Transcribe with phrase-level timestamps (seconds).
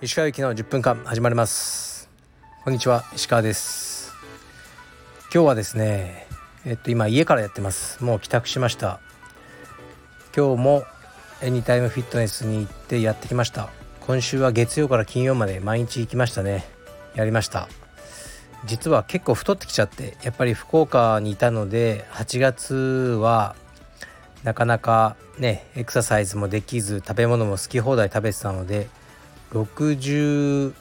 [0.00, 2.08] 石川行きの10分間始まります。
[2.62, 4.14] こんにちは石川です。
[5.34, 6.28] 今日はですね
[6.64, 8.04] えっと今家からやってます。
[8.04, 9.00] もう帰宅しました。
[10.36, 10.84] 今日も
[11.42, 13.68] エニタイムフィットネスに行ってやってきました。
[14.06, 16.64] 今週は月曜から金曜まで毎日行きましたね。
[17.16, 17.68] やりました。
[18.64, 22.74] 実は結構太ってきちゃってやっぱり福岡にいたので8月
[23.20, 23.56] は
[24.48, 28.88] なかなかねエクササイズもできず食べ物も好き放題食べてたので
[29.52, 30.72] 63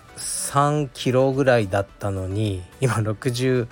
[0.93, 3.67] キロぐらいだったのに今66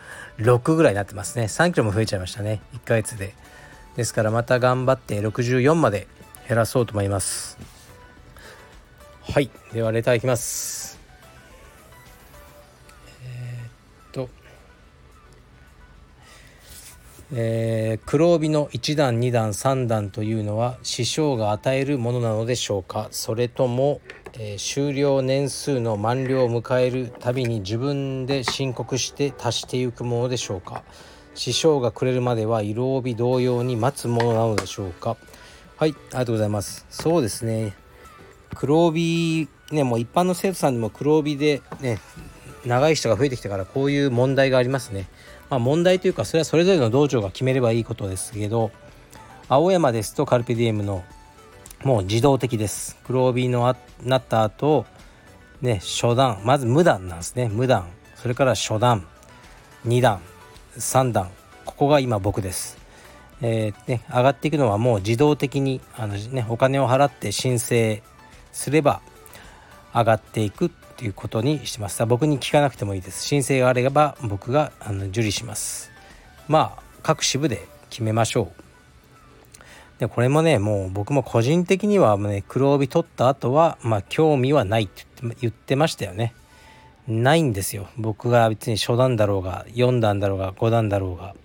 [0.75, 1.45] ぐらいになってますね。
[1.45, 2.61] 3キロも増えちゃいましたね。
[2.73, 3.35] 1ヶ月で。
[3.95, 6.09] ですからまた頑張って64まで
[6.49, 7.57] 減らそうと思います。
[9.21, 9.49] はい。
[9.71, 10.84] ではレターいきます。
[17.33, 23.07] えー、黒帯の1段2段3段というのは師匠が与えるものなのでしょうか？
[23.11, 23.99] それとも、
[24.33, 30.83] えー、終了年数の満了を迎えるたびに自分で申告して足していくものでしょうか？
[31.33, 35.17] 師匠がくれるまでは色帯同様に待つものなのでしょうか？
[35.77, 36.85] はいありがとうございます。
[36.89, 37.73] そうですね。
[38.53, 41.99] 黒帯ねもう一般の生徒さんでも黒帯でね
[42.65, 45.07] 長い人が増えてきたからこういう問題がありますね。
[45.49, 48.71] まあ問題というかそれはそれぞれの道場が決めればいいことですけど
[49.47, 51.03] 青山ですとカルペディエムの
[51.83, 52.97] もう自動的です。
[53.05, 54.85] 黒帯のなった後
[55.61, 57.47] ね初段まず無段なんですね。
[57.47, 57.87] 無段。
[58.15, 59.05] それから初段
[59.85, 60.19] 2段
[60.77, 61.29] 3段。
[61.63, 62.77] ここが今僕です。
[63.41, 68.01] えー、ね、上がっていくのはもう自動的にあの、ね、お金を払って申請
[68.51, 69.01] すれば
[69.93, 72.05] 上がっていくっていうことにしてます。
[72.05, 73.23] 僕に聞かなくてもいいです。
[73.23, 75.91] 申請があれば僕があの受理します。
[76.47, 79.99] まあ各支部で決めましょう。
[79.99, 85.05] でこれもねもう僕も個人的にはね黒帯取った後はまあ興味はないって
[85.41, 86.33] 言ってましたよね。
[87.07, 87.87] ないんですよ。
[87.97, 91.35] 僕が別に初段だろうが4段だろうが5段だろうが。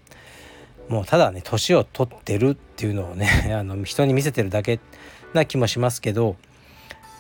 [0.88, 4.80] もうただね年を取ってるっていうのをね あの人に見せてるだけ
[5.34, 6.36] な気もしますけど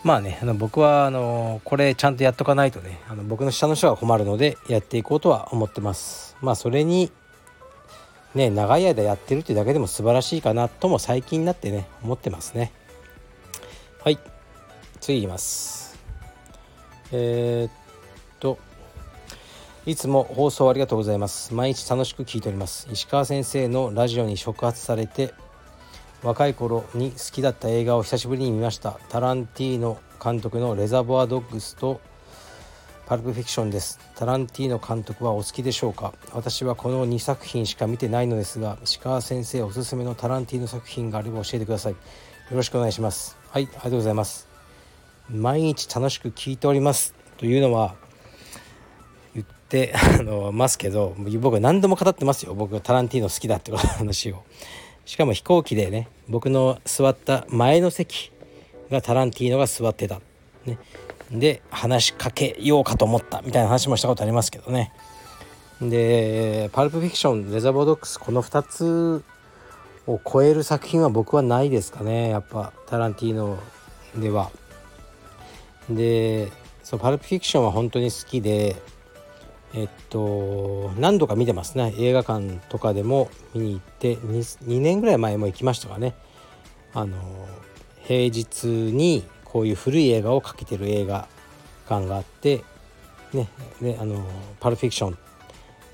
[0.02, 6.36] まあねあの僕はあのこれちゃんとやっとかないとねあの僕の下の人が困るのでやっていこうとは思ってます。
[6.40, 7.12] まあそれに
[8.34, 12.72] ね長い間やってるってだけでも素晴らしいかなとも最近になってね思ってますね。
[14.02, 14.18] はい。
[15.00, 15.98] 次いきます。
[17.12, 17.72] えー、っ
[18.38, 18.58] と
[19.84, 21.52] いつも放送ありがとうございます。
[21.52, 22.88] 毎日楽しく聞いております。
[22.90, 25.34] 石川先生のラジオに触発されて
[26.22, 28.98] 若い頃に好きだった映画を久しぶりに見ました。
[29.08, 32.00] タランティーノ監督のレザボアドッグスと
[33.06, 33.98] パルプフィクションです。
[34.14, 36.12] タランティーノ監督はお好きでしょうか？
[36.32, 41.92] 私はこの2作品しか見てないのですが石川先生おすすめのタランティーノ作品があれば教えてください。
[41.92, 41.98] よ
[42.50, 43.38] ろしくお願いします。
[43.48, 44.46] はいありがとうございます。
[45.30, 47.14] 毎日楽しく聞いております。
[47.38, 47.94] というのは
[49.34, 52.54] 言ってあのますけど僕何度も語ってますよ。
[52.54, 54.44] 僕がタランティーノ好きだってこと話を。
[55.10, 58.30] しかも飛行機でね僕の座った前の席
[58.92, 60.20] がタランティーノが座ってた、
[60.66, 60.78] ね、
[61.32, 64.92] で話しかけようかと思ったみたいな話もしたことありますけどね。
[65.80, 69.24] でパルプフィクションレザーボードックスこの2つ
[70.06, 72.28] を超える作品は僕はないですかね。
[72.28, 73.58] やっぱタランティーノ
[74.14, 74.52] では。
[75.88, 76.52] で
[76.84, 78.76] そのパルプフィクションは本当に好きで
[79.74, 81.94] えっと何度か見てますね。
[81.98, 86.14] 映画館とかでも見に行って 2, 2年ぐらい前も行きましたかね。
[86.92, 87.16] あの
[88.02, 91.28] 平日にこういう古い映画をかけてる映画
[91.88, 92.64] 館があって
[93.32, 93.48] ね
[93.80, 94.24] であの
[94.58, 95.14] パルフィクショ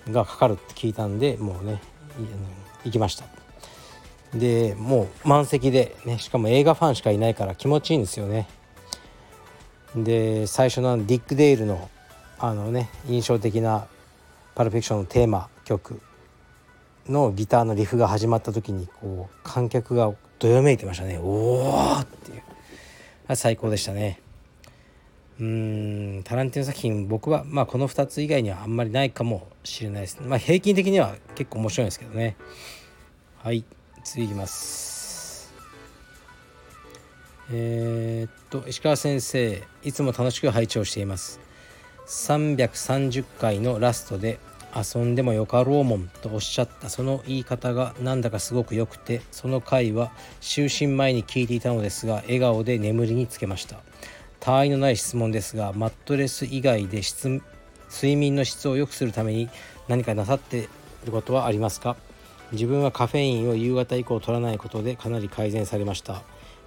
[0.08, 1.80] ンがかかるって聞いたんでもうね
[2.84, 3.24] 行きました。
[4.34, 8.48] でもう満席で、ね、しかも映画ファンしかいないから気持ちいいんですよね。
[9.94, 11.90] で最初のディック・デールの
[12.38, 13.86] あのね印象的な
[14.54, 16.00] パルフィクションのテーマ曲
[17.08, 21.18] のギターのリフが始まった時にこう観客がどよめいてましたね。
[21.18, 23.36] おおっていう。
[23.36, 24.20] 最高でしたね。
[25.38, 30.18] うんタランティーノ作品僕はまあこの2つ以外にはあんまりないかもしれないです。
[30.22, 32.36] まあ平均的には結構面白いんですけどね。
[33.38, 33.64] はい
[34.04, 35.52] 次いきます。
[37.50, 41.45] えー、っと石川先生いつも楽しく拝聴しています。
[42.06, 44.38] 330回のラストで
[44.74, 53.78] 遊んでもよかろうもんとおっしゃったその言い方がなんだかすごく良くてその回は就寝前に聞いていたのですが笑顔で眠りにつけました。
[54.38, 59.48] 他愛のない質問ですがマットレス以外で睡眠の質を良くするために
[59.88, 61.96] 何かなさっていることはありますか？
[62.52, 66.22] 自分はカフェインを夕方以降取らないことでかなり改善されました。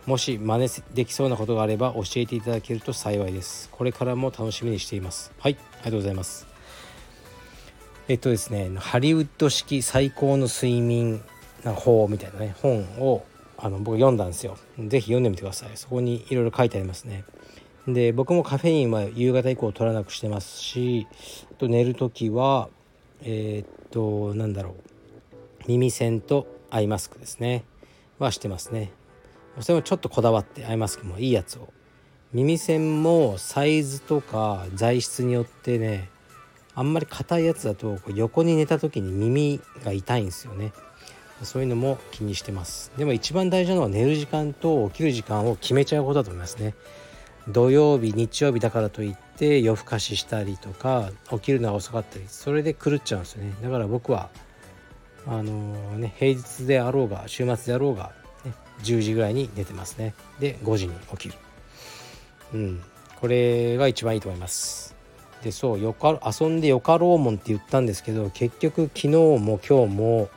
[0.05, 3.69] もし真似できそうなことがあれば教えていただけると幸いです。
[3.71, 5.31] これからも楽しみにしています。
[5.39, 6.47] はいありがとうございます。
[8.07, 11.21] えっとですねハリウッド式最高の睡眠
[11.63, 13.23] 法みたいなね本を
[13.57, 14.57] あの僕読んだんですよ。
[14.79, 15.69] 是非読んでみてください。
[15.75, 17.23] そこにいろいろ書いてありますね。
[17.87, 21.07] で僕もカフェインは夕方以降取らなくしてますし
[21.57, 22.69] と寝る時は
[23.21, 24.73] えー、っとなんだろう。
[25.67, 27.63] 耳栓とアイマスクですね。
[28.17, 28.91] はしてますね。
[29.59, 31.73] それもちょっとこだわってアイマスクもいいやつを。
[32.31, 36.09] 耳栓もサイズとか材質によってね
[36.75, 40.71] あんまり硬いやつだと横に寝た時に耳が痛いんですよね。
[41.43, 42.91] そういうのも気にしてます。
[42.97, 46.75] でも一番大事なのは寝る時間と起きる時間を決めちゃうことだと思いますね。
[47.47, 53.55] 土曜日日曜日だからといって夜更かししたりとか起きるのが遅かったりそれで狂っちゃうんですよね。
[53.61, 54.29] だから僕は
[55.25, 58.11] あのー、ね平日であろうが週末であろうが、
[58.83, 60.13] 10時ぐらいに寝てますね。
[60.39, 61.35] で5時に起きる。
[62.53, 62.83] うん。
[63.19, 64.95] これが一番いいと思います。
[65.43, 70.29] でそうよか遊んでよかろうもんって言ったんですけど結局昨日も今日も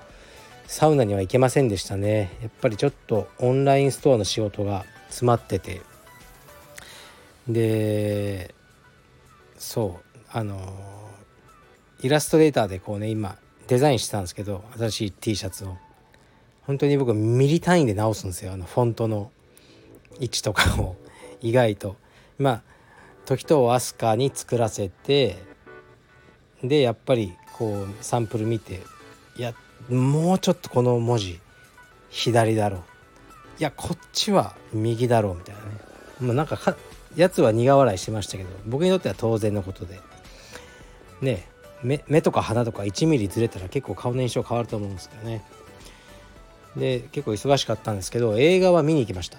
[0.66, 2.38] サウナには行けませんでしたね。
[2.40, 5.80] やっぱりちょっとオンラインストアの仕事が詰まってて。
[7.48, 8.54] で
[9.58, 10.60] そうあの
[12.00, 13.36] イラストレーターでこうね今
[13.66, 15.76] デザインしてたんですけど新しい T シャツを。
[16.66, 19.30] 本当に僕ミリ単位で直すんですよあのフォントの
[20.20, 20.96] 位置とかを。
[21.40, 21.96] 意外と。
[22.38, 22.62] まあ
[23.24, 25.36] 時と飛鳥に作らせて
[26.62, 28.80] でやっぱりこうサンプル見て
[29.36, 29.54] いや
[29.88, 31.40] もうちょっとこの文字
[32.10, 32.80] 左だろう。
[33.58, 35.68] いやこっちは右だろうみたいなね。
[36.20, 36.58] まあなんか
[37.16, 40.00] やつは苦笑いしてましたけど僕にとっては当然のことで。
[41.20, 41.46] ね
[41.82, 45.42] 目目とか鼻とか1ミリずれたら結構顔の印象変わると思うんですけどね。
[46.76, 49.38] で結構忙しかったんですけど映画は見に行きました。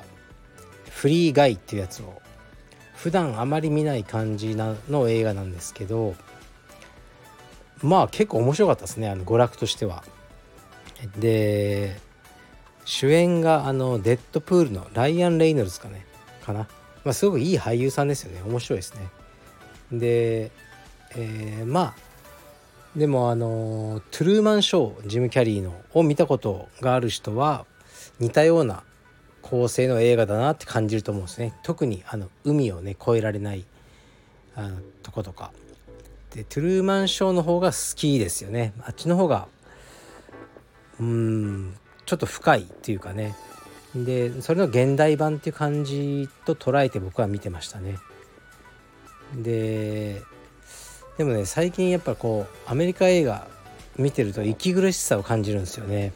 [0.90, 2.22] フリーガイっていうやつを。
[2.96, 6.16] 普段あまり見ない感じなの映画なんですけど
[7.82, 10.06] まあ結構面白かったですねあの娯楽としては。
[11.18, 12.00] で
[12.86, 16.06] 主演があのデッドプールのライアン・レイノルズかね
[16.46, 16.68] かな。
[17.04, 18.42] まあ、すごくいい俳優さんですよね。
[18.46, 19.10] 面白いですね。
[19.92, 20.52] で、
[21.16, 22.13] えー、まあ
[22.96, 27.66] でもあのトゥルーマンショージム・キャリーのを見たことがある人は
[28.20, 28.84] 似たような
[29.42, 31.54] 構成の映画だなって感じると思うんですね。
[31.64, 33.66] 特にあの海をね越えられない
[34.56, 35.52] あのとことか。
[36.36, 38.74] でトゥルーマンショーの方が好きですよね。
[38.82, 39.48] あっちの方が
[41.00, 41.76] うん
[42.06, 43.36] ちょっと深いっていうかね。
[43.96, 47.98] でそれの現代版っていう感じと捉えて僕は見てましたね。
[49.36, 50.22] で
[51.18, 53.48] でもね最近やっぱこうアメリカ映画
[53.98, 56.14] 見てると息苦しさを感じるんですよね。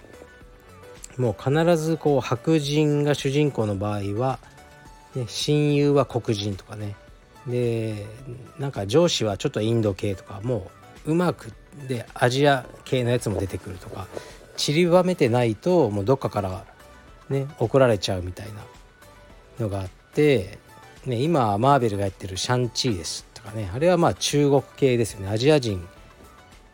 [1.18, 4.40] もう必ずこう白人が主人公の場合は、
[5.16, 6.96] ね、親友は黒人とかね。
[7.48, 8.06] で
[8.60, 10.70] なんか上司はちょっとインド系とかも
[11.06, 11.54] ううまく
[11.88, 14.08] でアジア系のやつも出てくるとか
[14.58, 16.66] 散りばめてないともうどっかから
[17.30, 18.54] ね怒られちゃうみたいな
[19.60, 20.58] のがあって、
[21.06, 23.27] ね、今マーベルがやってるシャンチーです。
[23.48, 25.88] かねあれはまあ中国系ですよねアジア人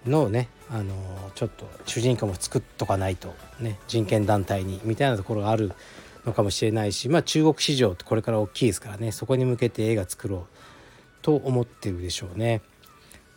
[0.05, 0.95] のねあの
[1.35, 5.71] ちょっと主人公も作っとかないと、ね、人権団体にみたいなところがある
[6.25, 10.45] のかもしれないし、まあ、中国市場ってこれから大きいですからねそこに向けて映画作ろう
[11.21, 12.61] と思ってるでしょうね。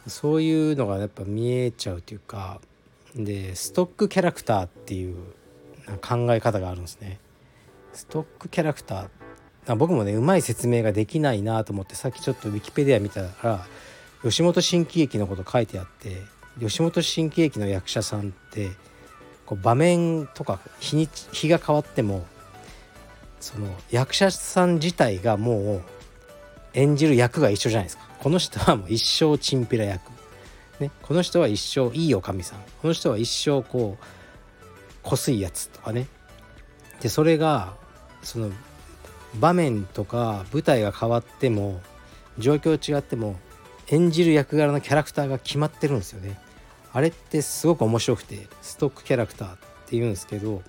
[0.08, 2.60] そういうのがやっぱ見えちゃうというか
[3.16, 5.16] でストックキャラクターっていう
[6.00, 7.18] 考え方があるんですね。
[7.92, 9.08] ストックキャラクター
[9.74, 13.66] 僕もねうまい説明ができないなと思ってさっきちょっとウィキペディア見たら
[14.22, 16.22] 吉本新喜劇のこと書いてあって
[16.60, 18.70] 吉本新喜劇の役者さんって
[19.44, 22.24] こう場面とか日に日が変わっても
[23.40, 25.82] その役者さん自体がもう
[26.74, 28.06] 演じる役が一緒じゃないですか。
[28.18, 30.10] この人はもう一生チンピラ役、
[30.80, 32.58] ね、この人は一生いいおかみさん。
[32.82, 34.04] この人は一生こう
[35.02, 36.06] こすいやつとかね。
[37.00, 37.74] でそれが
[38.22, 38.50] その
[39.40, 41.80] 場面とか舞台が変わっても
[42.38, 43.36] 状況違っても
[43.88, 46.38] 演じる役柄のキャラクターが決まってるんですよね。
[46.92, 50.62] あれってすごく面白くてストックキャラクターっていうんですけど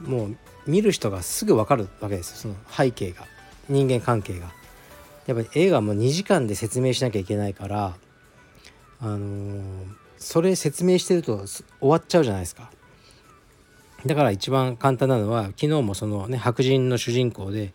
[0.00, 0.36] もう
[0.66, 2.36] 見る人がすぐ分かるわけですよ。
[2.36, 3.24] その背景が
[3.68, 4.52] 人間関係が。
[5.26, 7.96] やっぱり映画も2時間で説明しなきゃいけないから
[9.00, 9.86] あのー、
[10.16, 12.70] それ説明してると終わっちゃうじゃないですか。
[14.06, 17.72] だから一番簡単なのは昨日もそのね白人の主人公で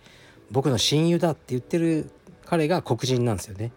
[0.51, 2.10] 僕の親友だって言ってる
[2.46, 3.72] 彼が黒人なんですよね。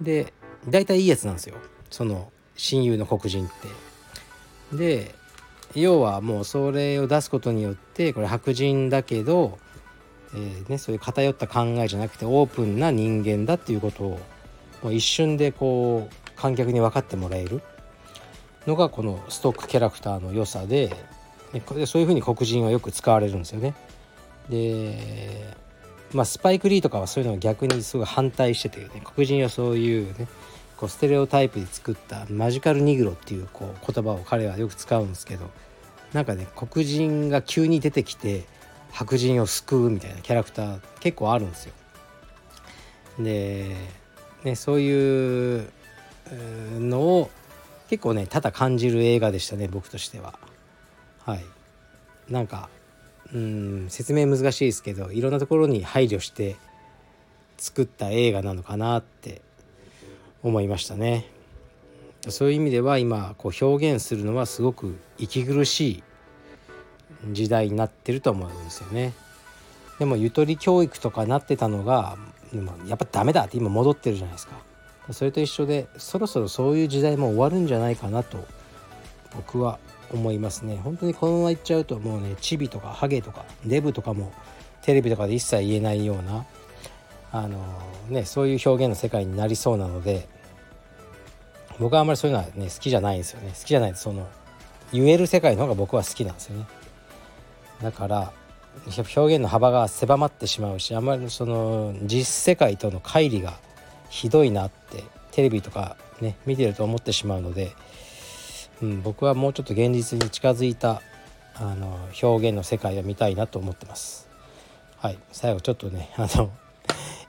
[0.00, 0.32] で
[0.68, 1.56] 大体いいやつなんですよ
[1.90, 3.50] その親友の黒人っ
[4.70, 4.76] て。
[4.76, 5.14] で、
[5.74, 9.58] 要はもうそれを出すことによってこれ白人だけど、
[10.34, 14.20] えーね、そういう偏った考えじゃなくてオープンな人間だっていうことを
[14.82, 17.62] もう一瞬でこう観客に分かってもらえる
[18.66, 20.96] のがこのストックキャラクターの良さでで
[21.86, 23.74] そういうふうに黒人はよく使われるんですよね。
[24.48, 25.56] で
[26.12, 30.28] まあスパイク・リーとかはそういうのを逆にすごい反対してて、ね、黒人はそういうね
[30.76, 35.50] こうステレオタイプで作ったマジカルニグロっていうこう言葉を彼はよく使うんですけど
[36.12, 38.44] なんかね黒人が急に出てきて
[38.90, 41.72] 白人を救うみたいなキャラクター結構あるんですよ。
[43.18, 43.74] で、
[44.44, 45.70] ね、そういう
[46.78, 47.30] のを
[47.88, 50.38] 結構ねただ感じる映画でしたね僕としては。
[51.24, 51.44] はい
[52.28, 52.68] なんか
[53.32, 56.56] うん説明難しいですけどいろんなところに配慮して
[57.56, 59.40] 作った映画なのかなって
[60.42, 61.26] 思いましたね。
[62.28, 66.02] そういう意味では今こう表現するのはすごく息苦しい
[67.32, 69.12] 時代になってると思うんですよね。
[69.98, 72.16] でもゆとり教育とかなってたのが
[72.52, 74.54] でもやっぱダメだって今戻ってるじゃないですか。
[75.10, 78.44] それと一緒でそろそろそういう時代も終わるんじゃないかなと
[79.34, 79.78] 僕は
[80.12, 80.78] 思いますね。
[80.82, 84.32] 本当にこのままいっちゃうともうねチビとかハゲとかデブとかも
[84.82, 86.44] テレビとかで一切言えないような
[87.32, 87.58] あの
[88.08, 90.28] ねそういう表現の世界になりそうなので
[91.78, 93.48] 僕はあんまりそういうのはね好きじゃないんですよね。
[93.48, 94.28] 好きじゃないその
[94.92, 96.66] 言える世界の方が僕は好きなんですよね。
[97.82, 98.32] だから
[98.86, 103.58] 表現の幅が狭まってしまうしあんまりその実世界との乖離が
[104.08, 107.72] ひどいなってテレビとかね見てると思ってしまうので
[108.82, 111.00] うん、僕はもうちょっと現実に近づいた
[111.54, 114.28] あの表現の世界を見たいなと思ってます。
[114.98, 116.50] はい、最後ちょっとねあの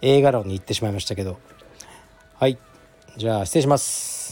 [0.01, 1.39] 映画論に行ってしまいましたけど
[2.36, 2.57] はい
[3.17, 4.23] じゃあ失礼します。